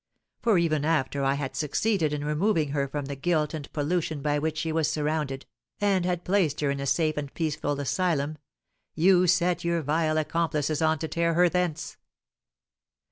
For 0.41 0.57
even 0.57 0.83
after 0.83 1.23
I 1.23 1.35
had 1.35 1.55
succeeded 1.55 2.11
in 2.11 2.25
removing 2.25 2.69
her 2.69 2.87
from 2.87 3.05
the 3.05 3.15
guilt 3.15 3.53
and 3.53 3.71
pollution 3.71 4.23
by 4.23 4.39
which 4.39 4.57
she 4.57 4.71
was 4.71 4.89
surrounded, 4.89 5.45
and 5.79 6.05
had 6.05 6.25
placed 6.25 6.59
her 6.61 6.71
in 6.71 6.79
a 6.79 6.87
safe 6.87 7.17
and 7.17 7.31
peaceful 7.35 7.79
asylum, 7.79 8.39
you 8.95 9.27
set 9.27 9.63
your 9.63 9.83
vile 9.83 10.17
accomplices 10.17 10.81
on 10.81 10.97
to 10.97 11.07
tear 11.07 11.35
her 11.35 11.49
thence! 11.49 11.97